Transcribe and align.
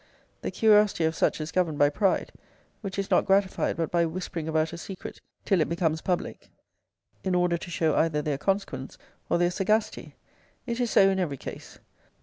The 0.41 0.49
curiosity 0.49 1.03
of 1.03 1.13
such 1.15 1.39
is 1.39 1.51
governed 1.51 1.77
by 1.77 1.89
pride, 1.89 2.31
which 2.81 2.97
is 2.97 3.11
not 3.11 3.27
gratified 3.27 3.77
but 3.77 3.91
by 3.91 4.07
whispering 4.07 4.47
about 4.47 4.73
a 4.73 4.77
secret 4.79 5.21
till 5.45 5.61
it 5.61 5.69
becomes 5.69 6.01
public, 6.01 6.49
in 7.23 7.35
order 7.35 7.55
to 7.59 7.69
show 7.69 7.93
either 7.95 8.23
their 8.23 8.39
consequence, 8.39 8.97
or 9.29 9.37
their 9.37 9.51
sagacity. 9.51 10.15
It 10.65 10.79
is 10.79 10.89
so 10.89 11.07
in 11.07 11.19
every 11.19 11.37
case. 11.37 11.77